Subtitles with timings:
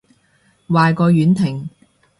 [0.67, 1.69] 壞過婉婷